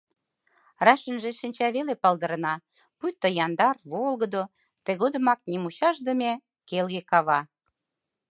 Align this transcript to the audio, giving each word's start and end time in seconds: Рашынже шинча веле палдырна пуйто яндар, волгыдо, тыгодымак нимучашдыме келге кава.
Рашынже 0.85 1.29
шинча 1.39 1.67
веле 1.75 1.93
палдырна 2.03 2.53
пуйто 2.97 3.27
яндар, 3.45 3.75
волгыдо, 3.91 4.43
тыгодымак 4.85 5.39
нимучашдыме 5.51 6.31
келге 6.67 7.01
кава. 7.09 7.39